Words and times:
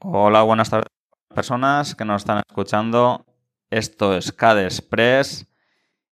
Hola, 0.00 0.42
buenas 0.42 0.68
tardes 0.68 0.88
personas 1.34 1.94
que 1.94 2.04
nos 2.04 2.20
están 2.20 2.42
escuchando. 2.46 3.24
Esto 3.70 4.14
es 4.14 4.30
CAD 4.30 4.64
Express 4.64 5.48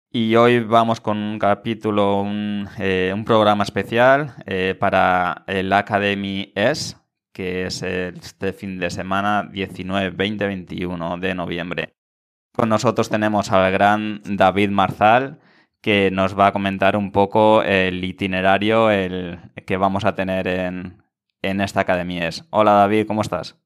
y 0.09 0.35
hoy 0.35 0.61
vamos 0.61 1.01
con 1.01 1.17
un 1.17 1.37
capítulo, 1.37 2.21
un, 2.21 2.69
eh, 2.79 3.13
programa 3.25 3.65
especial 3.65 4.35
eh, 4.45 4.75
para 4.79 5.43
el 5.47 5.73
Academy 5.73 6.53
S, 6.55 6.95
que 7.33 7.65
es 7.65 7.83
este 7.83 8.53
fin 8.53 8.79
de 8.79 8.89
semana 8.89 9.43
19, 9.51 10.11
20, 10.11 10.47
21 10.47 11.17
de 11.17 11.35
noviembre. 11.35 11.93
Con 12.53 12.69
nosotros 12.69 13.09
tenemos 13.09 13.51
al 13.51 13.69
gran 13.73 14.21
David 14.23 14.69
Marzal, 14.69 15.41
que 15.81 16.09
nos 16.09 16.39
va 16.39 16.47
a 16.47 16.53
comentar 16.53 16.95
un 16.95 17.11
poco 17.11 17.61
el 17.63 18.01
itinerario 18.05 18.89
el, 18.91 19.39
que 19.67 19.75
vamos 19.75 20.05
a 20.05 20.15
tener 20.15 20.47
en, 20.47 21.03
en 21.41 21.59
esta 21.59 21.81
Academy 21.81 22.19
S. 22.19 22.45
Hola 22.49 22.71
David, 22.71 23.07
¿cómo 23.07 23.21
estás? 23.21 23.62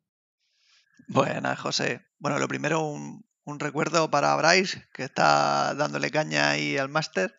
Buenas, 1.10 1.58
José. 1.58 2.06
Bueno, 2.20 2.38
lo 2.38 2.50
primero, 2.50 2.82
un, 2.82 3.24
recuerdo 3.60 4.12
para 4.12 4.36
Bryce, 4.36 4.84
que 4.94 5.06
está 5.06 5.74
dándole 5.74 6.12
caña 6.12 6.50
ahí 6.50 6.78
al 6.78 6.90
máster. 6.90 7.34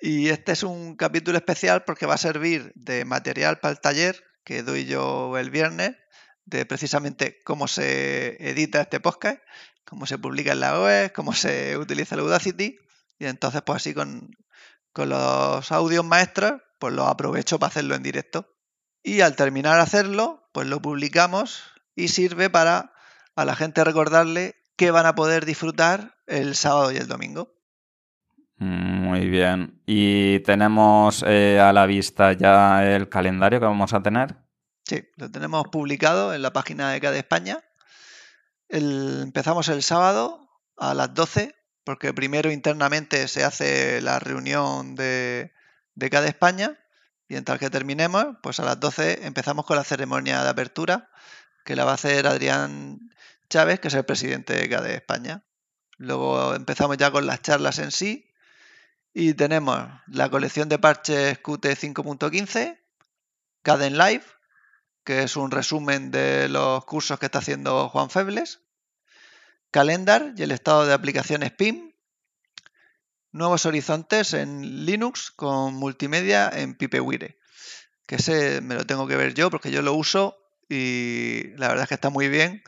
Y 0.00 0.28
este 0.28 0.52
es 0.52 0.62
un 0.62 0.94
capítulo 0.94 1.38
especial 1.38 1.82
porque 1.84 2.06
va 2.06 2.14
a 2.14 2.18
servir 2.18 2.70
de 2.76 3.04
material 3.04 3.58
para 3.58 3.72
el 3.72 3.80
taller 3.80 4.22
que 4.44 4.62
doy 4.62 4.86
yo 4.86 5.36
el 5.36 5.50
viernes, 5.50 5.96
de 6.44 6.66
precisamente 6.66 7.40
cómo 7.44 7.66
se 7.66 8.36
edita 8.48 8.80
este 8.80 9.00
podcast, 9.00 9.40
cómo 9.84 10.06
se 10.06 10.16
publica 10.16 10.52
en 10.52 10.60
la 10.60 10.80
web, 10.80 11.12
cómo 11.12 11.32
se 11.32 11.76
utiliza 11.76 12.14
el 12.14 12.20
Audacity. 12.20 12.78
Y 13.18 13.26
entonces, 13.26 13.60
pues 13.62 13.78
así 13.78 13.92
con, 13.92 14.30
con 14.92 15.08
los 15.08 15.72
audios 15.72 16.04
maestros, 16.04 16.62
pues 16.78 16.94
los 16.94 17.08
aprovecho 17.08 17.58
para 17.58 17.70
hacerlo 17.70 17.96
en 17.96 18.04
directo. 18.04 18.54
Y 19.02 19.20
al 19.22 19.34
terminar 19.34 19.74
de 19.74 19.82
hacerlo, 19.82 20.48
pues 20.52 20.68
lo 20.68 20.80
publicamos 20.80 21.72
y 21.98 22.08
sirve 22.08 22.48
para 22.48 22.92
a 23.34 23.44
la 23.44 23.56
gente 23.56 23.82
recordarle 23.82 24.54
que 24.76 24.92
van 24.92 25.04
a 25.04 25.16
poder 25.16 25.44
disfrutar 25.44 26.14
el 26.28 26.54
sábado 26.54 26.92
y 26.92 26.96
el 26.96 27.08
domingo. 27.08 27.52
Muy 28.58 29.28
bien. 29.28 29.82
¿Y 29.84 30.38
tenemos 30.40 31.24
eh, 31.26 31.58
a 31.58 31.72
la 31.72 31.86
vista 31.86 32.32
ya 32.34 32.84
el 32.84 33.08
calendario 33.08 33.58
que 33.58 33.66
vamos 33.66 33.92
a 33.92 34.02
tener? 34.02 34.36
Sí, 34.84 35.08
lo 35.16 35.28
tenemos 35.28 35.66
publicado 35.72 36.32
en 36.34 36.42
la 36.42 36.52
página 36.52 36.92
de 36.92 37.00
CADE 37.00 37.18
España. 37.18 37.64
empezamos 38.68 39.68
el 39.68 39.82
sábado 39.82 40.48
a 40.76 40.94
las 40.94 41.12
12, 41.14 41.56
porque 41.82 42.14
primero 42.14 42.52
internamente 42.52 43.26
se 43.26 43.42
hace 43.42 44.00
la 44.02 44.20
reunión 44.20 44.94
de, 44.94 45.52
de 45.96 46.10
CADE 46.10 46.28
España. 46.28 46.78
Y 47.28 47.34
en 47.34 47.44
tal 47.44 47.58
que 47.58 47.70
terminemos, 47.70 48.36
pues 48.40 48.60
a 48.60 48.64
las 48.64 48.78
12 48.78 49.26
empezamos 49.26 49.66
con 49.66 49.76
la 49.76 49.84
ceremonia 49.84 50.44
de 50.44 50.48
apertura 50.48 51.10
que 51.68 51.76
la 51.76 51.84
va 51.84 51.90
a 51.90 51.96
hacer 51.96 52.26
Adrián 52.26 53.10
Chávez, 53.50 53.78
que 53.78 53.88
es 53.88 53.94
el 53.94 54.06
presidente 54.06 54.54
de 54.54 54.94
España. 54.94 55.44
Luego 55.98 56.54
empezamos 56.54 56.96
ya 56.96 57.10
con 57.10 57.26
las 57.26 57.42
charlas 57.42 57.78
en 57.78 57.90
sí 57.90 58.32
y 59.12 59.34
tenemos 59.34 59.86
la 60.06 60.30
colección 60.30 60.70
de 60.70 60.78
parches 60.78 61.36
Qt 61.40 61.66
5.15, 61.66 62.80
Caden 63.60 63.98
Live, 63.98 64.24
que 65.04 65.24
es 65.24 65.36
un 65.36 65.50
resumen 65.50 66.10
de 66.10 66.48
los 66.48 66.86
cursos 66.86 67.18
que 67.18 67.26
está 67.26 67.40
haciendo 67.40 67.90
Juan 67.90 68.08
Febles, 68.08 68.60
Calendar 69.70 70.32
y 70.38 70.44
el 70.44 70.52
estado 70.52 70.86
de 70.86 70.94
aplicaciones 70.94 71.52
PIM, 71.52 71.92
nuevos 73.30 73.66
horizontes 73.66 74.32
en 74.32 74.86
Linux 74.86 75.30
con 75.32 75.74
multimedia 75.74 76.48
en 76.48 76.74
Pipewire, 76.76 77.38
que 78.06 78.14
ese 78.14 78.62
me 78.62 78.74
lo 78.74 78.86
tengo 78.86 79.06
que 79.06 79.16
ver 79.16 79.34
yo 79.34 79.50
porque 79.50 79.70
yo 79.70 79.82
lo 79.82 79.92
uso 79.92 80.47
y 80.68 81.48
la 81.56 81.68
verdad 81.68 81.84
es 81.84 81.88
que 81.88 81.94
está 81.94 82.10
muy 82.10 82.28
bien, 82.28 82.62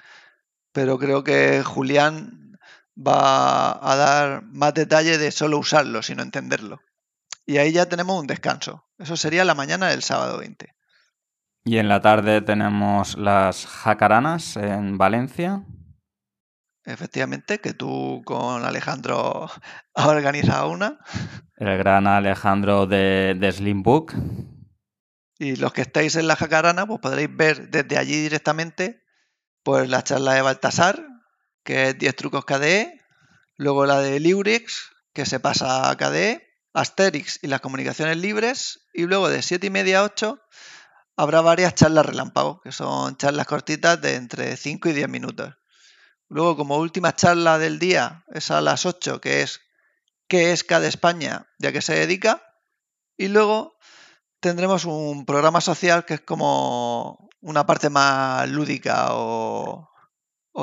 pero 0.72 0.98
creo 0.98 1.24
que 1.24 1.62
Julián 1.62 2.58
va 2.96 3.72
a 3.72 3.96
dar 3.96 4.42
más 4.44 4.74
detalle 4.74 5.18
de 5.18 5.30
solo 5.30 5.58
usarlo, 5.58 6.02
sino 6.02 6.22
entenderlo. 6.22 6.80
Y 7.46 7.58
ahí 7.58 7.72
ya 7.72 7.86
tenemos 7.86 8.20
un 8.20 8.26
descanso. 8.26 8.86
Eso 8.98 9.16
sería 9.16 9.44
la 9.44 9.54
mañana 9.54 9.88
del 9.88 10.02
sábado 10.02 10.38
20. 10.38 10.74
Y 11.64 11.78
en 11.78 11.88
la 11.88 12.00
tarde 12.00 12.40
tenemos 12.40 13.18
las 13.18 13.66
jacaranas 13.66 14.56
en 14.56 14.96
Valencia. 14.98 15.64
Efectivamente, 16.84 17.60
que 17.60 17.74
tú 17.74 18.22
con 18.24 18.64
Alejandro 18.64 19.50
has 19.94 20.06
organizado 20.06 20.70
una. 20.70 20.98
El 21.56 21.76
gran 21.76 22.06
Alejandro 22.06 22.86
de, 22.86 23.36
de 23.38 23.52
Slimbook. 23.52 24.14
Y 25.40 25.56
los 25.56 25.72
que 25.72 25.80
estáis 25.80 26.16
en 26.16 26.28
la 26.28 26.36
Jacarana, 26.36 26.86
pues 26.86 27.00
podréis 27.00 27.34
ver 27.34 27.70
desde 27.70 27.96
allí 27.96 28.20
directamente 28.20 29.02
pues 29.62 29.88
la 29.88 30.04
charla 30.04 30.34
de 30.34 30.42
Baltasar, 30.42 31.02
que 31.64 31.88
es 31.88 31.98
10 31.98 32.14
trucos 32.14 32.44
KDE, 32.44 33.00
luego 33.56 33.86
la 33.86 34.00
de 34.00 34.20
Liurix, 34.20 34.90
que 35.14 35.24
se 35.24 35.40
pasa 35.40 35.88
a 35.88 35.96
KDE, 35.96 36.46
Asterix 36.74 37.38
y 37.42 37.46
las 37.46 37.62
comunicaciones 37.62 38.18
libres, 38.18 38.86
y 38.92 39.04
luego 39.04 39.30
de 39.30 39.40
7 39.40 39.66
y 39.66 39.70
media 39.70 40.00
a 40.00 40.04
8 40.04 40.38
habrá 41.16 41.40
varias 41.40 41.74
charlas 41.74 42.04
relámpago, 42.04 42.60
que 42.60 42.70
son 42.70 43.16
charlas 43.16 43.46
cortitas 43.46 43.98
de 43.98 44.16
entre 44.16 44.58
5 44.58 44.90
y 44.90 44.92
10 44.92 45.08
minutos. 45.08 45.54
Luego, 46.28 46.54
como 46.54 46.76
última 46.76 47.16
charla 47.16 47.58
del 47.58 47.78
día, 47.78 48.26
es 48.28 48.50
a 48.50 48.60
las 48.60 48.84
8, 48.84 49.22
que 49.22 49.40
es 49.40 49.62
¿Qué 50.28 50.52
es 50.52 50.64
KDE 50.64 50.86
España? 50.86 51.48
¿Ya 51.58 51.72
que 51.72 51.80
se 51.80 51.94
dedica? 51.94 52.42
Y 53.16 53.28
luego 53.28 53.78
tendremos 54.40 54.86
un 54.86 55.26
programa 55.26 55.60
social 55.60 56.04
que 56.04 56.14
es 56.14 56.20
como 56.22 57.28
una 57.40 57.66
parte 57.66 57.90
más 57.90 58.48
lúdica 58.48 59.08
o, 59.10 59.88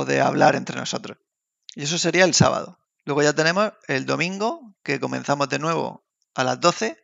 de 0.06 0.22
hablar 0.22 0.56
entre 0.56 0.78
nosotros. 0.78 1.18
Y 1.76 1.84
eso 1.84 1.98
sería 1.98 2.26
el 2.26 2.34
sábado. 2.34 2.80
Luego 3.06 3.24
ya 3.24 3.34
tenemos 3.34 3.72
el 3.88 4.06
domingo, 4.06 4.76
que 4.84 5.00
comenzamos 5.00 5.50
de 5.50 5.60
nuevo 5.60 6.06
a 6.36 6.44
las 6.44 6.60
12. 6.60 7.02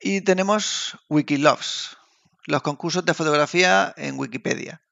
Y 0.00 0.20
tenemos 0.22 0.96
Wikiloves, 1.08 1.96
los 2.46 2.62
concursos 2.62 3.04
de 3.04 3.14
fotografía 3.14 3.92
en 3.96 4.18
Wikipedia. 4.18 4.82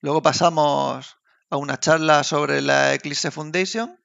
Luego 0.00 0.22
pasamos 0.22 1.16
a 1.50 1.56
una 1.56 1.78
charla 1.78 2.24
sobre 2.24 2.60
la 2.60 2.94
Eclipse 2.94 3.30
Foundation 3.30 3.98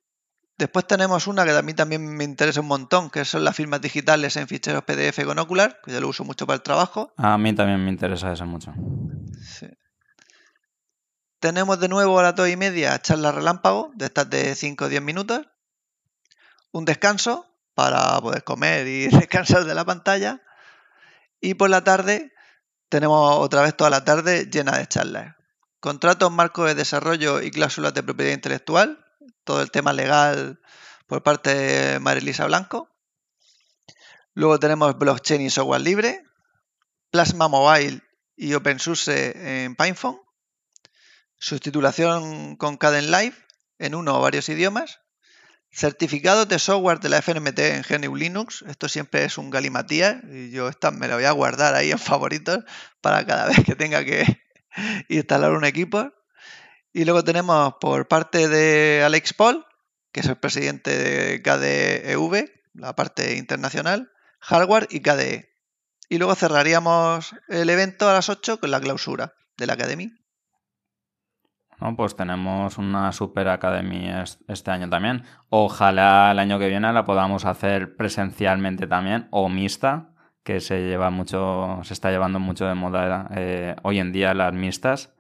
Después 0.62 0.86
tenemos 0.86 1.26
una 1.26 1.44
que 1.44 1.50
a 1.50 1.64
mí 1.64 1.74
también 1.74 2.06
me 2.06 2.24
interesa 2.24 2.62
un 2.62 2.68
montón, 2.68 3.10
que 3.10 3.26
son 3.26 3.44
las 3.44 3.56
firmas 3.56 3.82
digitales 3.82 4.36
en 4.36 4.48
ficheros 4.48 4.84
PDF 4.84 5.26
con 5.26 5.40
Ocular, 5.40 5.82
que 5.84 5.92
yo 5.92 6.00
lo 6.00 6.08
uso 6.08 6.24
mucho 6.24 6.46
para 6.46 6.58
el 6.58 6.62
trabajo. 6.62 7.12
A 7.18 7.36
mí 7.40 7.52
también 7.56 7.84
me 7.84 7.90
interesa 7.90 8.32
eso 8.32 8.46
mucho. 8.46 8.72
Tenemos 11.40 11.80
de 11.80 11.88
nuevo 11.88 12.20
a 12.20 12.22
las 12.22 12.36
dos 12.36 12.48
y 12.48 12.58
media 12.58 13.02
charla 13.02 13.32
relámpago, 13.32 13.92
de 13.96 14.06
estas 14.06 14.30
de 14.30 14.54
5 14.54 14.86
o 14.86 14.88
10 14.88 15.02
minutos. 15.02 15.48
Un 16.72 16.86
descanso 16.86 17.48
para 17.74 18.22
poder 18.22 18.44
comer 18.44 18.86
y 18.86 19.08
descansar 19.18 19.66
de 19.66 19.74
la 19.74 19.84
pantalla. 19.84 20.44
Y 21.40 21.56
por 21.56 21.72
la 21.72 21.84
tarde 21.84 22.34
tenemos 22.88 23.36
otra 23.40 23.64
vez 23.64 23.76
toda 23.76 23.90
la 23.90 24.06
tarde 24.06 24.46
llena 24.46 24.78
de 24.78 24.86
charlas. 24.86 25.36
Contratos, 25.80 26.32
marcos 26.32 26.68
de 26.68 26.76
desarrollo 26.76 27.42
y 27.42 27.50
cláusulas 27.50 27.96
de 27.96 28.04
propiedad 28.04 28.34
intelectual, 28.34 29.01
todo 29.44 29.62
el 29.62 29.72
tema 29.72 29.94
legal 29.94 30.60
por 31.08 31.24
parte 31.24 31.54
de 31.54 32.00
Marilisa 32.00 32.46
Blanco. 32.46 32.90
Luego 34.34 34.60
tenemos 34.60 34.98
blockchain 34.98 35.42
y 35.42 35.50
software 35.50 35.82
libre, 35.82 36.24
Plasma 37.10 37.48
Mobile 37.48 38.02
y 38.36 38.54
OpenSUSE 38.54 39.66
en 39.66 39.76
PinePhone, 39.76 40.20
sustitución 41.38 42.56
con 42.56 42.78
Caden 42.78 43.12
Live 43.12 43.36
en 43.78 43.96
uno 43.96 44.18
o 44.18 44.22
varios 44.22 44.48
idiomas, 44.48 45.02
certificados 45.72 46.48
de 46.48 46.60
software 46.60 47.00
de 47.00 47.10
la 47.10 47.22
FNMT 47.22 47.60
en 47.60 47.84
GNU 47.84 48.16
Linux, 48.16 48.64
esto 48.68 48.88
siempre 48.88 49.26
es 49.26 49.38
un 49.38 49.50
galimatías 49.50 50.18
y 50.32 50.52
yo 50.52 50.70
esta 50.70 50.92
me 50.92 51.08
lo 51.08 51.16
voy 51.16 51.26
a 51.26 51.32
guardar 51.32 51.76
ahí 51.76 51.92
en 51.92 52.00
favoritos 52.00 52.60
para 53.02 53.26
cada 53.26 53.48
vez 53.50 53.64
que 53.66 53.76
tenga 53.76 54.04
que 54.04 54.26
instalar 55.10 55.52
un 55.52 55.66
equipo. 55.66 56.12
Y 56.94 57.06
luego 57.06 57.24
tenemos 57.24 57.76
por 57.80 58.08
parte 58.08 58.48
de 58.50 59.04
Alex 59.04 59.34
Paul, 59.34 59.66
que 60.12 60.20
es 60.20 60.28
el 60.28 60.36
presidente 60.36 60.92
de 60.92 61.42
KDEV, 61.42 62.52
la 62.74 62.96
parte 62.96 63.38
internacional, 63.38 64.12
hardware 64.40 64.88
y 64.90 65.02
KDE. 65.02 65.50
Y 66.10 66.18
luego 66.18 66.36
cerraríamos 66.36 67.34
el 67.48 67.70
evento 67.70 68.10
a 68.10 68.14
las 68.14 68.30
8 68.30 68.60
con 68.60 68.72
la 68.72 68.82
clausura 68.82 69.34
de 69.58 69.68
la 69.68 69.74
Academy. 69.74 70.12
No, 71.80 71.96
pues 71.96 72.16
tenemos 72.16 72.78
una 72.78 73.12
Super 73.12 73.48
Academy 73.48 74.10
este 74.48 74.72
año 74.72 74.90
también. 74.90 75.24
Ojalá 75.50 76.32
el 76.32 76.40
año 76.40 76.60
que 76.60 76.68
viene 76.68 76.92
la 76.94 77.06
podamos 77.06 77.46
hacer 77.46 77.96
presencialmente 77.96 78.86
también 78.86 79.28
o 79.32 79.50
mixta, 79.50 80.10
que 80.44 80.60
se 80.60 80.82
lleva 80.82 81.10
mucho, 81.10 81.80
se 81.84 81.94
está 81.94 82.12
llevando 82.12 82.40
mucho 82.40 82.66
de 82.66 82.76
moda 82.76 83.30
eh, 83.36 83.76
hoy 83.82 84.00
en 84.00 84.12
día 84.12 84.34
las 84.34 84.54
mixtas. 84.54 85.16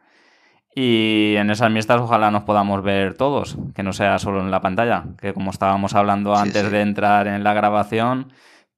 Y 0.73 1.35
en 1.35 1.49
esas 1.49 1.69
mixtas 1.69 1.99
ojalá 1.99 2.31
nos 2.31 2.43
podamos 2.43 2.81
ver 2.81 3.15
todos, 3.15 3.57
que 3.75 3.83
no 3.83 3.91
sea 3.91 4.19
solo 4.19 4.39
en 4.39 4.51
la 4.51 4.61
pantalla, 4.61 5.03
que 5.19 5.33
como 5.33 5.51
estábamos 5.51 5.95
hablando 5.95 6.35
antes 6.35 6.71
de 6.71 6.81
entrar 6.81 7.27
en 7.27 7.43
la 7.43 7.53
grabación, 7.53 8.31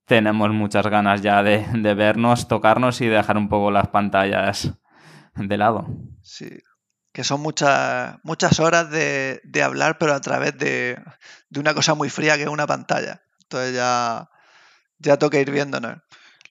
tenemos 0.06 0.50
muchas 0.51 0.88
ganas 0.88 1.22
ya 1.22 1.44
de, 1.44 1.94
vernos, 1.94 2.48
tocarnos 2.48 3.00
y 3.01 3.07
dejar 3.07 3.38
un 3.38 3.48
poco 3.48 3.69
las 3.69 3.88
pantallas 3.90 4.74
de 5.36 5.57
lado. 5.57 5.86
Sí, 6.24 6.50
que 7.12 7.24
son 7.24 7.42
muchas, 7.42 8.16
muchas 8.24 8.60
horas 8.60 8.89
de, 8.89 9.39
de 9.44 9.63
hablar, 9.63 10.00
pero 10.00 10.13
a 10.13 10.22
través 10.22 10.57
de, 10.57 11.00
de, 11.50 11.60
una 11.60 11.75
cosa 11.75 11.94
muy 11.94 12.10
fría 12.10 12.38
que 12.38 12.44
es 12.44 12.50
una 12.50 12.66
pantalla. 12.66 13.22
Entonces 13.44 13.75
ya, 13.75 14.30
ya 14.98 15.18
toca 15.18 15.39
ir 15.39 15.51
viéndonos. 15.51 15.98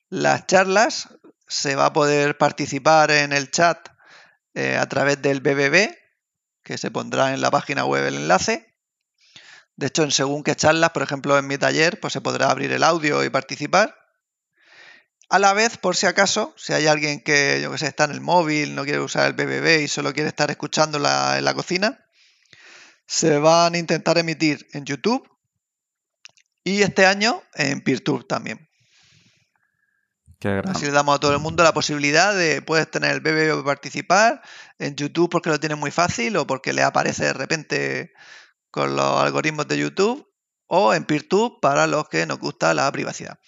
Las 0.09 0.47
charlas 0.47 1.09
se 1.47 1.75
va 1.75 1.87
a 1.87 1.93
poder 1.93 2.37
participar 2.37 3.11
en 3.11 3.33
el 3.33 3.51
chat 3.51 3.89
eh, 4.53 4.77
a 4.77 4.87
través 4.87 5.21
del 5.21 5.41
BBB, 5.41 5.95
que 6.63 6.77
se 6.77 6.91
pondrá 6.91 7.33
en 7.33 7.41
la 7.41 7.51
página 7.51 7.85
web 7.85 8.05
el 8.05 8.15
enlace. 8.15 8.73
De 9.75 9.87
hecho, 9.87 10.03
en 10.03 10.11
según 10.11 10.43
qué 10.43 10.55
charlas, 10.55 10.91
por 10.91 11.03
ejemplo, 11.03 11.37
en 11.37 11.47
mi 11.47 11.57
taller, 11.57 11.99
pues 11.99 12.13
se 12.13 12.21
podrá 12.21 12.49
abrir 12.49 12.71
el 12.71 12.83
audio 12.83 13.23
y 13.23 13.29
participar. 13.29 13.95
A 15.29 15.39
la 15.39 15.53
vez, 15.53 15.77
por 15.77 15.95
si 15.95 16.05
acaso, 16.05 16.53
si 16.57 16.73
hay 16.73 16.85
alguien 16.87 17.21
que, 17.21 17.59
yo 17.61 17.71
que 17.71 17.77
sé, 17.79 17.87
está 17.87 18.03
en 18.03 18.11
el 18.11 18.21
móvil, 18.21 18.75
no 18.75 18.83
quiere 18.83 18.99
usar 18.99 19.27
el 19.27 19.33
BBB 19.33 19.81
y 19.81 19.87
solo 19.87 20.13
quiere 20.13 20.29
estar 20.29 20.51
escuchando 20.51 20.97
en 20.97 21.43
la 21.45 21.53
cocina, 21.55 22.05
se 23.07 23.39
van 23.39 23.73
a 23.73 23.77
intentar 23.77 24.17
emitir 24.17 24.67
en 24.73 24.85
YouTube 24.85 25.27
y 26.63 26.81
este 26.81 27.05
año 27.05 27.41
en 27.55 27.81
PeerTube 27.81 28.27
también. 28.27 28.69
Así 30.45 30.85
le 30.85 30.91
damos 30.91 31.15
a 31.15 31.19
todo 31.19 31.33
el 31.33 31.39
mundo 31.39 31.63
la 31.63 31.73
posibilidad 31.73 32.35
de 32.35 32.61
puedes 32.61 32.89
tener 32.89 33.11
el 33.11 33.21
BBB 33.21 33.63
participar 33.63 34.41
en 34.79 34.95
YouTube 34.95 35.29
porque 35.29 35.49
lo 35.49 35.59
tiene 35.59 35.75
muy 35.75 35.91
fácil 35.91 36.35
o 36.37 36.47
porque 36.47 36.73
le 36.73 36.83
aparece 36.83 37.25
de 37.25 37.33
repente 37.33 38.13
con 38.71 38.95
los 38.95 39.21
algoritmos 39.21 39.67
de 39.67 39.77
YouTube 39.77 40.27
o 40.67 40.93
en 40.93 41.05
PeerTube 41.05 41.59
para 41.61 41.87
los 41.87 42.09
que 42.09 42.25
nos 42.25 42.39
gusta 42.39 42.73
la 42.73 42.91
privacidad. 42.91 43.39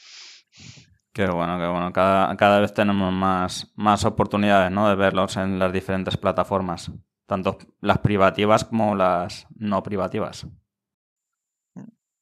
Qué 1.12 1.28
bueno, 1.28 1.58
qué 1.58 1.68
bueno. 1.68 1.94
Cada, 1.94 2.60
vez 2.60 2.74
tenemos 2.74 3.12
más, 3.12 3.72
más 3.76 4.04
oportunidades 4.04 4.70
¿no? 4.72 4.90
de 4.90 4.96
verlos 4.96 5.38
en 5.38 5.60
las 5.60 5.72
diferentes 5.72 6.18
plataformas, 6.18 6.92
tanto 7.26 7.58
las 7.80 8.00
privativas 8.00 8.66
como 8.66 8.96
las 8.96 9.48
no 9.56 9.82
privativas. 9.82 10.46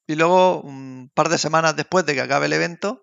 Y 0.06 0.16
luego, 0.16 0.62
un 0.62 1.12
par 1.14 1.30
de 1.30 1.38
semanas 1.38 1.76
después 1.76 2.06
de 2.06 2.14
que 2.14 2.22
acabe 2.22 2.46
el 2.46 2.54
evento, 2.54 3.02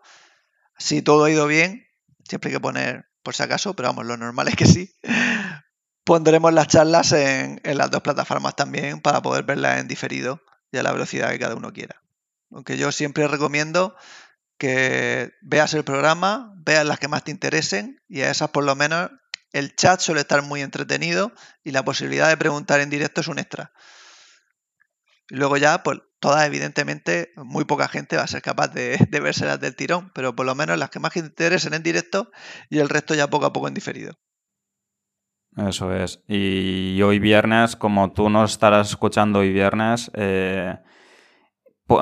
si 0.80 1.02
todo 1.02 1.24
ha 1.24 1.30
ido 1.30 1.46
bien, 1.46 1.86
siempre 2.28 2.48
hay 2.48 2.54
que 2.54 2.60
poner, 2.60 3.04
por 3.22 3.34
si 3.34 3.42
acaso, 3.42 3.76
pero 3.76 3.90
vamos, 3.90 4.06
lo 4.06 4.16
normal 4.16 4.48
es 4.48 4.56
que 4.56 4.66
sí, 4.66 4.92
pondremos 6.04 6.52
las 6.52 6.66
charlas 6.66 7.12
en, 7.12 7.60
las 7.62 7.90
dos 7.90 8.00
plataformas 8.00 8.56
también 8.56 9.00
para 9.00 9.22
poder 9.22 9.44
verlas 9.44 9.78
en 9.78 9.86
diferido 9.86 10.42
y 10.72 10.78
a 10.78 10.82
la 10.82 10.92
velocidad 10.92 11.30
que 11.30 11.38
cada 11.38 11.54
uno 11.54 11.72
quiera. 11.72 12.02
Aunque 12.50 12.78
yo 12.78 12.90
siempre 12.90 13.28
recomiendo 13.28 13.94
que 14.58 15.32
veas 15.42 15.74
el 15.74 15.84
programa, 15.84 16.52
veas 16.56 16.84
las 16.84 16.98
que 16.98 17.08
más 17.08 17.24
te 17.24 17.30
interesen 17.30 18.02
y 18.08 18.22
a 18.22 18.30
esas 18.30 18.50
por 18.50 18.64
lo 18.64 18.74
menos 18.74 19.10
el 19.52 19.76
chat 19.76 20.00
suele 20.00 20.22
estar 20.22 20.42
muy 20.42 20.62
entretenido 20.62 21.32
y 21.62 21.72
la 21.72 21.84
posibilidad 21.84 22.28
de 22.28 22.36
preguntar 22.36 22.80
en 22.80 22.90
directo 22.90 23.20
es 23.20 23.28
un 23.28 23.38
extra. 23.38 23.72
Y 25.30 25.36
luego 25.36 25.56
ya, 25.56 25.82
pues 25.82 26.00
todas 26.20 26.46
evidentemente, 26.46 27.32
muy 27.36 27.64
poca 27.64 27.88
gente 27.88 28.16
va 28.16 28.22
a 28.22 28.28
ser 28.28 28.42
capaz 28.42 28.68
de, 28.68 28.98
de 29.10 29.20
las 29.20 29.60
del 29.60 29.76
tirón, 29.76 30.10
pero 30.14 30.36
por 30.36 30.46
lo 30.46 30.54
menos 30.54 30.78
las 30.78 30.90
que 30.90 31.00
más 31.00 31.12
te 31.12 31.20
interesen 31.20 31.74
en 31.74 31.82
directo 31.82 32.30
y 32.68 32.78
el 32.78 32.88
resto 32.88 33.14
ya 33.14 33.30
poco 33.30 33.46
a 33.46 33.52
poco 33.52 33.68
en 33.68 33.74
diferido. 33.74 34.12
Eso 35.56 35.92
es. 35.92 36.22
Y 36.28 37.00
hoy 37.02 37.18
viernes, 37.18 37.74
como 37.74 38.12
tú 38.12 38.30
nos 38.30 38.52
estarás 38.52 38.90
escuchando 38.90 39.40
hoy 39.40 39.52
viernes, 39.52 40.10
eh, 40.14 40.76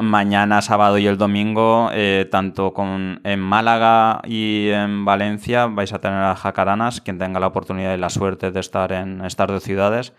mañana, 0.02 0.60
sábado 0.60 0.98
y 0.98 1.06
el 1.06 1.16
domingo, 1.16 1.88
eh, 1.92 2.28
tanto 2.30 2.74
con, 2.74 3.22
en 3.24 3.40
Málaga 3.40 4.20
y 4.24 4.68
en 4.68 5.06
Valencia, 5.06 5.66
vais 5.66 5.94
a 5.94 5.98
tener 5.98 6.22
a 6.22 6.36
Jacaranas, 6.36 7.00
quien 7.00 7.18
tenga 7.18 7.40
la 7.40 7.46
oportunidad 7.46 7.94
y 7.94 7.98
la 7.98 8.10
suerte 8.10 8.50
de 8.50 8.60
estar 8.60 8.92
en 8.92 9.24
estas 9.24 9.46
dos 9.46 9.62
ciudades 9.62 10.12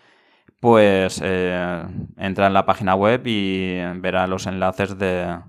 pues 0.60 1.22
eh, 1.24 1.84
entra 2.18 2.48
en 2.48 2.54
la 2.54 2.66
página 2.66 2.96
web 2.96 3.22
y 3.26 3.80
verá 3.96 4.28
los 4.28 4.46
enlaces 4.46 4.98
de, 4.98 5.40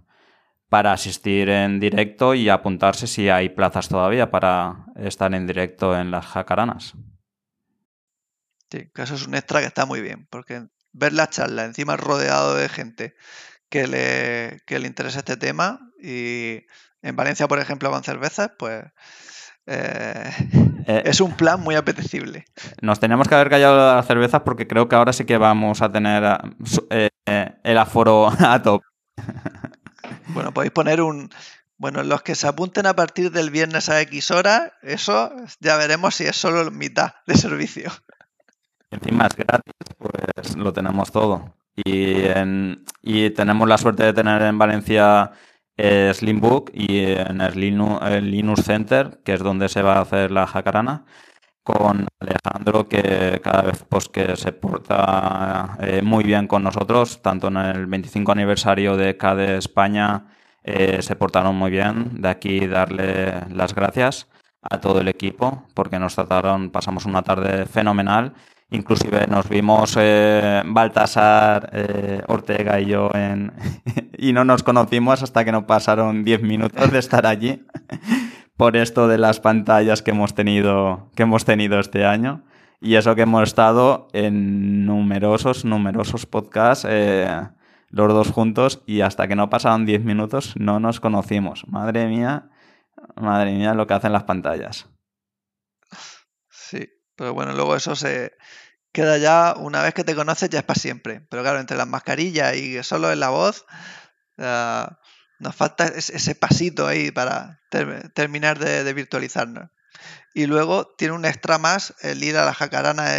para 0.68 0.92
asistir 0.92 1.48
en 1.48 1.80
directo 1.80 2.34
y 2.34 2.48
apuntarse 2.48 3.06
si 3.06 3.28
hay 3.28 3.48
plazas 3.48 3.88
todavía 3.88 4.30
para 4.30 4.86
estar 4.96 5.34
en 5.34 5.46
directo 5.46 5.98
en 5.98 6.10
las 6.10 6.26
jacaranas. 6.26 6.94
Sí, 8.70 8.88
que 8.94 9.02
eso 9.02 9.16
es 9.16 9.26
un 9.26 9.34
extra 9.34 9.60
que 9.60 9.66
está 9.66 9.84
muy 9.84 10.00
bien, 10.00 10.28
porque 10.30 10.68
ver 10.92 11.12
la 11.12 11.28
charla 11.28 11.64
encima 11.64 11.96
rodeado 11.96 12.54
de 12.54 12.68
gente 12.68 13.16
que 13.68 13.88
le, 13.88 14.60
que 14.64 14.78
le 14.78 14.86
interesa 14.86 15.18
este 15.18 15.36
tema 15.36 15.80
y 16.00 16.66
en 17.02 17.16
Valencia, 17.16 17.48
por 17.48 17.58
ejemplo, 17.58 17.90
con 17.90 18.04
cervezas, 18.04 18.52
pues 18.58 18.84
eh, 19.72 20.30
eh, 20.86 21.02
es 21.04 21.20
un 21.20 21.32
plan 21.32 21.60
muy 21.60 21.76
apetecible. 21.76 22.44
Nos 22.82 22.98
teníamos 22.98 23.28
que 23.28 23.36
haber 23.36 23.48
callado 23.48 23.94
las 23.94 24.06
cervezas 24.06 24.42
porque 24.42 24.66
creo 24.66 24.88
que 24.88 24.96
ahora 24.96 25.12
sí 25.12 25.24
que 25.24 25.38
vamos 25.38 25.80
a 25.80 25.92
tener 25.92 26.24
eh, 26.90 27.52
el 27.62 27.78
aforo 27.78 28.28
a 28.40 28.60
top. 28.60 28.82
Bueno, 30.28 30.52
podéis 30.52 30.72
poner 30.72 31.00
un... 31.00 31.30
Bueno, 31.78 32.02
los 32.02 32.22
que 32.22 32.34
se 32.34 32.48
apunten 32.48 32.86
a 32.86 32.94
partir 32.94 33.30
del 33.30 33.50
viernes 33.50 33.88
a 33.88 34.00
X 34.02 34.32
hora, 34.32 34.72
eso 34.82 35.32
ya 35.60 35.76
veremos 35.76 36.16
si 36.16 36.24
es 36.24 36.36
solo 36.36 36.70
mitad 36.70 37.14
de 37.26 37.36
servicio. 37.36 37.90
Encima 38.90 39.26
es 39.26 39.36
gratis, 39.36 39.72
pues 39.96 40.56
lo 40.56 40.72
tenemos 40.72 41.10
todo. 41.12 41.54
Y, 41.76 42.26
y 43.02 43.30
tenemos 43.30 43.68
la 43.68 43.78
suerte 43.78 44.02
de 44.02 44.12
tener 44.12 44.42
en 44.42 44.58
Valencia 44.58 45.30
Slimbook 46.12 46.70
y 46.74 47.04
en 47.04 47.40
el 47.40 47.58
Linux, 47.58 48.64
Center, 48.64 49.20
que 49.24 49.34
es 49.34 49.40
donde 49.40 49.68
se 49.68 49.82
va 49.82 49.94
a 49.94 50.00
hacer 50.02 50.30
la 50.30 50.46
jacarana, 50.46 51.04
con 51.62 52.06
Alejandro, 52.18 52.88
que 52.88 53.40
cada 53.42 53.62
vez 53.62 53.84
pues, 53.88 54.08
que 54.08 54.36
se 54.36 54.52
porta 54.52 55.76
eh, 55.80 56.02
muy 56.02 56.24
bien 56.24 56.46
con 56.46 56.62
nosotros, 56.62 57.22
tanto 57.22 57.48
en 57.48 57.56
el 57.58 57.86
25 57.86 58.32
aniversario 58.32 58.96
de 58.96 59.16
CADE 59.16 59.58
España 59.58 60.26
eh, 60.64 61.02
se 61.02 61.16
portaron 61.16 61.56
muy 61.56 61.70
bien. 61.70 62.20
De 62.20 62.28
aquí 62.28 62.66
darle 62.66 63.46
las 63.50 63.74
gracias 63.74 64.28
a 64.62 64.80
todo 64.80 65.00
el 65.00 65.08
equipo, 65.08 65.64
porque 65.74 65.98
nos 65.98 66.14
trataron, 66.14 66.70
pasamos 66.70 67.04
una 67.06 67.22
tarde 67.22 67.66
fenomenal 67.66 68.34
Inclusive 68.70 69.26
nos 69.26 69.48
vimos 69.48 69.96
eh, 69.98 70.62
Baltasar, 70.64 71.70
eh, 71.72 72.22
Ortega 72.28 72.80
y 72.80 72.86
yo 72.86 73.10
en, 73.12 73.52
y 74.16 74.32
no 74.32 74.44
nos 74.44 74.62
conocimos 74.62 75.22
hasta 75.22 75.44
que 75.44 75.50
no 75.50 75.66
pasaron 75.66 76.22
10 76.22 76.42
minutos 76.42 76.92
de 76.92 76.98
estar 77.00 77.26
allí 77.26 77.66
por 78.56 78.76
esto 78.76 79.08
de 79.08 79.18
las 79.18 79.40
pantallas 79.40 80.02
que 80.02 80.12
hemos 80.12 80.34
tenido, 80.34 81.10
que 81.16 81.24
hemos 81.24 81.44
tenido 81.44 81.80
este 81.80 82.04
año. 82.04 82.44
Y 82.80 82.94
eso 82.94 83.14
que 83.14 83.22
hemos 83.22 83.42
estado 83.42 84.08
en 84.12 84.86
numerosos, 84.86 85.64
numerosos 85.64 86.24
podcasts, 86.24 86.86
eh, 86.88 87.28
los 87.88 88.08
dos 88.12 88.30
juntos, 88.30 88.82
y 88.86 89.00
hasta 89.00 89.28
que 89.28 89.36
no 89.36 89.50
pasaron 89.50 89.84
10 89.84 90.04
minutos 90.04 90.54
no 90.56 90.80
nos 90.80 91.00
conocimos. 91.00 91.66
Madre 91.68 92.06
mía, 92.06 92.50
madre 93.16 93.52
mía 93.52 93.74
lo 93.74 93.86
que 93.86 93.94
hacen 93.94 94.12
las 94.12 94.24
pantallas. 94.24 94.88
Sí, 96.48 96.88
pero 97.20 97.34
bueno, 97.34 97.52
luego 97.52 97.76
eso 97.76 97.94
se 97.94 98.32
queda 98.92 99.18
ya, 99.18 99.54
una 99.58 99.82
vez 99.82 99.92
que 99.92 100.04
te 100.04 100.14
conoces, 100.14 100.48
ya 100.48 100.60
es 100.60 100.64
para 100.64 100.80
siempre. 100.80 101.20
Pero 101.28 101.42
claro, 101.42 101.60
entre 101.60 101.76
las 101.76 101.86
mascarillas 101.86 102.56
y 102.56 102.82
solo 102.82 103.12
en 103.12 103.20
la 103.20 103.28
voz, 103.28 103.66
nos 104.38 105.54
falta 105.54 105.84
ese 105.84 106.34
pasito 106.34 106.86
ahí 106.86 107.10
para 107.10 107.60
terminar 108.14 108.58
de, 108.58 108.90
virtualizarnos. 108.94 109.68
Y 110.32 110.46
luego 110.46 110.94
tiene 110.96 111.12
un 111.12 111.26
extra 111.26 111.58
más 111.58 111.92
el 112.00 112.24
ir 112.24 112.38
a 112.38 112.46
la 112.46 112.54
jacarana 112.54 113.18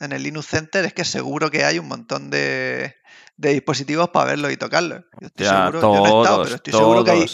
en 0.00 0.10
el 0.10 0.22
Linux 0.24 0.48
Center, 0.48 0.84
es 0.84 0.92
que 0.92 1.04
seguro 1.04 1.48
que 1.48 1.64
hay 1.64 1.78
un 1.78 1.86
montón 1.86 2.30
de, 2.30 2.96
dispositivos 3.36 4.08
para 4.08 4.30
verlo 4.30 4.50
y 4.50 4.56
tocarlo. 4.56 5.04
Yo 5.20 5.28
estoy 5.28 5.46
seguro, 5.46 5.80
yo 5.80 5.94
no 5.94 6.06
he 6.06 6.22
estado, 6.22 6.42
pero 6.42 6.56
estoy 6.56 6.72
seguro 6.72 7.04
que 7.04 7.10
hay 7.12 7.26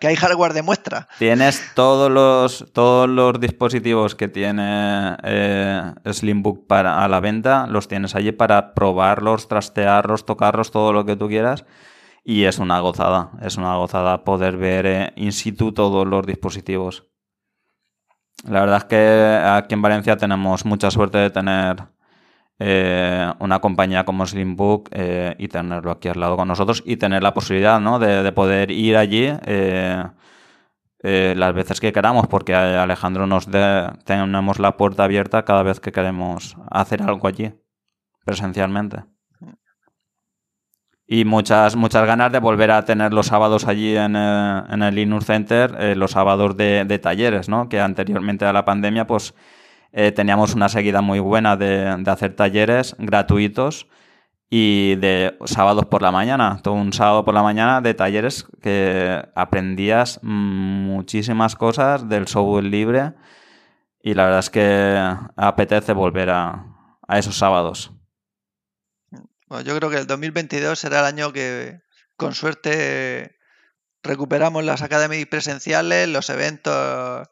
que 0.00 0.08
hay 0.08 0.16
hardware 0.16 0.54
de 0.54 0.62
muestra. 0.62 1.08
Tienes 1.18 1.62
todos 1.74 2.10
los, 2.10 2.72
todos 2.72 3.08
los 3.08 3.38
dispositivos 3.38 4.14
que 4.14 4.28
tiene 4.28 5.16
eh, 5.22 5.92
Slimbook 6.10 6.66
para, 6.66 7.04
a 7.04 7.08
la 7.08 7.20
venta, 7.20 7.66
los 7.66 7.86
tienes 7.86 8.14
allí 8.14 8.32
para 8.32 8.72
probarlos, 8.72 9.46
trastearlos, 9.46 10.24
tocarlos, 10.24 10.70
todo 10.70 10.92
lo 10.92 11.04
que 11.04 11.16
tú 11.16 11.28
quieras. 11.28 11.66
Y 12.24 12.44
es 12.44 12.58
una 12.58 12.80
gozada, 12.80 13.30
es 13.42 13.56
una 13.56 13.76
gozada 13.76 14.24
poder 14.24 14.56
ver 14.56 14.86
eh, 14.86 15.12
in 15.16 15.32
situ 15.32 15.72
todos 15.72 16.06
los 16.06 16.26
dispositivos. 16.26 17.04
La 18.48 18.60
verdad 18.60 18.78
es 18.78 18.84
que 18.84 19.42
aquí 19.44 19.74
en 19.74 19.82
Valencia 19.82 20.16
tenemos 20.16 20.64
mucha 20.64 20.90
suerte 20.90 21.18
de 21.18 21.30
tener 21.30 21.76
eh, 22.62 23.32
una 23.38 23.58
compañía 23.60 24.04
como 24.04 24.26
Slimbook 24.26 24.90
eh, 24.92 25.34
y 25.38 25.48
tenerlo 25.48 25.92
aquí 25.92 26.08
al 26.08 26.20
lado 26.20 26.36
con 26.36 26.46
nosotros 26.46 26.82
y 26.84 26.98
tener 26.98 27.22
la 27.22 27.32
posibilidad 27.32 27.80
¿no? 27.80 27.98
de, 27.98 28.30
poder 28.32 28.70
ir 28.70 28.98
allí 28.98 29.32
eh, 29.46 30.04
las 31.02 31.54
veces 31.54 31.80
que 31.80 31.90
queramos, 31.90 32.26
porque 32.26 32.54
Alejandro 32.54 33.26
nos 33.26 33.48
tenemos 34.04 34.58
la 34.58 34.76
puerta 34.76 35.04
abierta 35.04 35.46
cada 35.46 35.62
vez 35.62 35.80
que 35.80 35.90
queremos 35.90 36.54
hacer 36.70 37.00
algo 37.00 37.26
allí, 37.26 37.54
presencialmente. 38.26 39.04
Y 41.06 41.24
muchas, 41.24 41.76
muchas 41.76 42.06
ganas 42.06 42.30
de 42.30 42.40
volver 42.40 42.72
a 42.72 42.84
tener 42.84 43.14
los 43.14 43.28
sábados 43.28 43.66
allí 43.66 43.96
en, 43.96 44.14
el 44.16 44.94
Linux 44.94 45.24
Center, 45.24 45.96
los 45.96 46.10
sábados 46.10 46.58
de, 46.58 46.84
de 46.84 46.98
talleres, 46.98 47.48
¿no? 47.48 47.70
que 47.70 47.80
anteriormente 47.80 48.44
a 48.44 48.52
la 48.52 48.66
pandemia, 48.66 49.06
pues 49.06 49.34
eh, 49.92 50.12
teníamos 50.12 50.54
una 50.54 50.68
seguida 50.68 51.00
muy 51.00 51.18
buena 51.18 51.56
de, 51.56 51.88
hacer 52.06 52.36
talleres 52.36 52.94
gratuitos 52.98 53.88
y 54.48 54.96
de 54.96 55.36
sábados 55.46 55.86
por 55.86 56.02
la 56.02 56.12
mañana, 56.12 56.60
todo 56.62 56.74
un 56.74 56.92
sábado 56.92 57.24
por 57.24 57.34
la 57.34 57.42
mañana 57.42 57.80
de 57.80 57.94
talleres 57.94 58.46
que 58.62 59.22
aprendías 59.34 60.20
muchísimas 60.22 61.56
cosas 61.56 62.08
del 62.08 62.28
software 62.28 62.64
libre 62.64 63.14
y 64.02 64.14
la 64.14 64.24
verdad 64.24 64.40
es 64.40 64.50
que 64.50 65.16
apetece 65.36 65.92
volver 65.92 66.30
a, 66.30 66.66
esos 67.08 67.36
sábados. 67.36 67.92
Yo 69.10 69.76
creo 69.76 69.90
que 69.90 69.98
el 69.98 70.06
2022 70.06 70.78
será 70.78 71.00
el 71.00 71.06
año 71.06 71.32
que 71.32 71.80
con 72.16 72.34
suerte 72.34 73.36
recuperamos 74.02 74.64
las 74.64 74.82
academias 74.82 75.26
presenciales, 75.26 76.08
los 76.08 76.30
eventos 76.30 77.28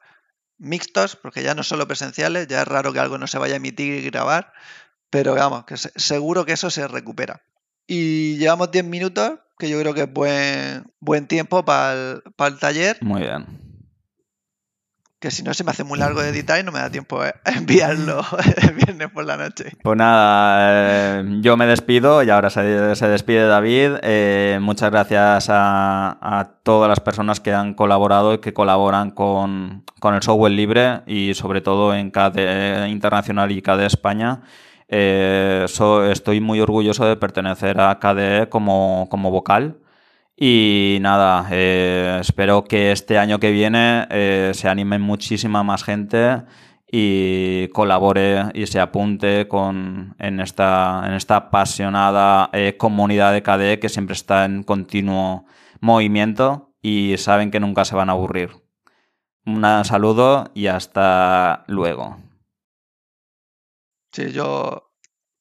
mixtos, 0.58 1.16
porque 1.16 1.42
ya 1.42 1.54
no 1.54 1.62
solo 1.62 1.86
presenciales, 1.86 2.46
ya 2.46 2.62
es 2.62 2.68
raro 2.68 2.92
que 2.92 3.00
algo 3.00 3.18
no 3.18 3.26
se 3.26 3.38
vaya 3.38 3.54
a 3.54 3.56
emitir 3.58 3.94
y 3.94 4.10
grabar, 4.10 4.52
pero 5.10 5.34
vamos, 5.34 5.64
que 5.64 5.76
seguro 5.76 6.44
que 6.44 6.52
eso 6.52 6.70
se 6.70 6.86
recupera. 6.86 7.42
Y 7.86 8.36
llevamos 8.36 8.70
10 8.70 8.84
minutos, 8.84 9.38
que 9.58 9.70
yo 9.70 9.80
creo 9.80 9.94
que 9.94 10.02
es 10.02 10.12
buen, 10.12 10.84
buen 11.00 11.26
tiempo 11.26 11.64
para 11.64 11.92
el, 11.94 12.22
para 12.36 12.54
el 12.54 12.60
taller. 12.60 12.98
Muy 13.00 13.22
bien 13.22 13.67
que 15.20 15.32
si 15.32 15.42
no 15.42 15.52
se 15.52 15.64
me 15.64 15.72
hace 15.72 15.82
muy 15.82 15.98
largo 15.98 16.22
de 16.22 16.28
editar 16.28 16.60
y 16.60 16.62
no 16.62 16.70
me 16.70 16.78
da 16.78 16.90
tiempo 16.90 17.20
a 17.20 17.32
enviarlo 17.56 18.22
el 18.62 18.74
viernes 18.74 19.10
por 19.10 19.24
la 19.24 19.36
noche. 19.36 19.72
Pues 19.82 19.96
nada, 19.96 21.20
eh, 21.20 21.38
yo 21.40 21.56
me 21.56 21.66
despido 21.66 22.22
y 22.22 22.30
ahora 22.30 22.50
se, 22.50 22.62
despide 22.62 23.46
David. 23.46 23.96
Eh, 24.02 24.58
muchas 24.60 24.90
gracias 24.90 25.48
a, 25.50 26.54
todas 26.62 26.88
las 26.88 27.00
personas 27.00 27.40
que 27.40 27.52
han 27.52 27.74
colaborado 27.74 28.34
y 28.34 28.38
que 28.38 28.52
colaboran 28.52 29.10
con, 29.10 29.84
el 30.02 30.22
software 30.22 30.52
libre 30.52 31.00
y 31.06 31.34
sobre 31.34 31.62
todo 31.62 31.94
en 31.94 32.10
KDE 32.10 32.88
Internacional 32.88 33.50
y 33.50 33.62
KDE 33.62 33.86
España. 33.86 34.42
Eh, 34.88 35.66
estoy 36.10 36.40
muy 36.40 36.60
orgulloso 36.60 37.06
de 37.06 37.16
pertenecer 37.16 37.80
a 37.80 37.98
KDE 37.98 38.48
como, 38.48 39.08
como 39.10 39.30
vocal. 39.30 39.78
Y 40.40 40.98
nada, 41.00 41.48
eh, 41.50 42.18
espero 42.20 42.62
que 42.62 42.92
este 42.92 43.18
año 43.18 43.40
que 43.40 43.50
viene 43.50 44.06
eh, 44.08 44.52
se 44.54 44.68
anime 44.68 45.00
muchísima 45.00 45.64
más 45.64 45.82
gente 45.82 46.44
y 46.86 47.66
colabore 47.68 48.44
y 48.54 48.68
se 48.68 48.78
apunte 48.78 49.48
con, 49.48 50.14
en, 50.20 50.38
esta, 50.38 51.02
en 51.06 51.14
esta 51.14 51.36
apasionada 51.36 52.50
eh, 52.52 52.76
comunidad 52.78 53.32
de 53.32 53.42
KDE 53.42 53.80
que 53.80 53.88
siempre 53.88 54.12
está 54.12 54.44
en 54.44 54.62
continuo 54.62 55.44
movimiento 55.80 56.72
y 56.80 57.16
saben 57.18 57.50
que 57.50 57.58
nunca 57.58 57.84
se 57.84 57.96
van 57.96 58.08
a 58.08 58.12
aburrir. 58.12 58.50
Un 59.44 59.64
saludo 59.84 60.52
y 60.54 60.68
hasta 60.68 61.64
luego. 61.66 62.16
Sí, 64.12 64.30
yo 64.30 64.87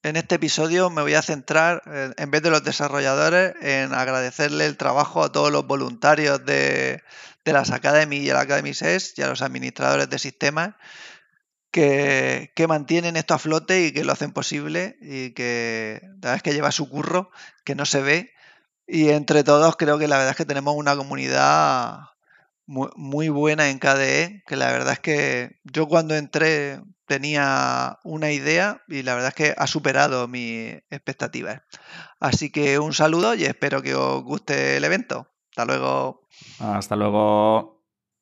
en 0.08 0.16
este 0.16 0.36
episodio 0.36 0.90
me 0.90 1.02
voy 1.02 1.14
a 1.14 1.22
centrar, 1.22 1.82
en 2.18 2.32
vez 2.32 2.42
de 2.42 2.50
los 2.50 2.64
desarrolladores, 2.64 3.54
en 3.62 3.94
agradecerle 3.94 4.66
el 4.66 4.78
trabajo 4.78 5.24
a 5.24 5.32
todos 5.32 5.52
los 5.52 5.68
voluntarios 5.68 6.46
de, 6.46 7.04
las 7.44 7.72
Academy 7.72 8.18
y 8.18 8.30
el 8.30 8.38
Academy 8.38 8.74
SES 8.74 9.14
y 9.18 9.22
a 9.22 9.28
los 9.28 9.42
administradores 9.42 10.10
de 10.10 10.20
sistemas 10.20 10.76
que, 11.72 12.66
mantienen 12.68 13.16
esto 13.18 13.34
a 13.34 13.40
flote 13.40 13.86
y 13.86 13.92
que 13.92 14.04
lo 14.04 14.14
hacen 14.14 14.32
posible 14.32 14.98
y 15.02 15.32
que 15.32 16.00
la 16.04 16.10
verdad 16.10 16.36
es 16.36 16.44
que 16.44 16.54
lleva 16.54 16.72
su 16.72 16.90
curro, 16.90 17.32
que 17.64 17.76
no 17.76 17.86
se 17.86 18.02
ve. 18.02 18.34
Y 18.88 19.10
entre 19.10 19.44
todos 19.44 19.76
creo 19.76 19.98
que 20.00 20.08
la 20.08 20.18
verdad 20.18 20.32
es 20.32 20.38
que 20.38 20.46
tenemos 20.46 20.76
una 20.76 20.96
comunidad 20.96 22.00
muy, 22.66 23.30
buena 23.30 23.70
en 23.70 23.80
KDE, 23.80 24.44
que 24.46 24.56
la 24.56 24.72
verdad 24.72 24.94
es 24.94 25.00
que 25.00 25.60
yo 25.64 25.88
cuando 25.88 26.16
entré 26.16 26.82
tenía 27.08 28.00
una 28.04 28.32
idea 28.32 28.84
y 28.88 29.02
la 29.02 29.16
verdad 29.16 29.30
es 29.30 29.36
que 29.36 29.56
ha 29.58 29.68
superado 29.68 30.28
mis 30.28 30.74
expectativas. 30.90 31.62
Así 32.20 32.52
que 32.52 32.80
un 32.80 32.94
saludo 32.94 33.34
y 33.34 33.46
espero 33.46 33.82
que 33.82 33.96
os 33.96 34.24
guste 34.24 34.78
el 34.78 34.84
evento. 34.84 35.28
Hasta 35.50 35.66
luego. 35.66 36.28
Hasta 36.60 36.96
luego. 36.96 37.76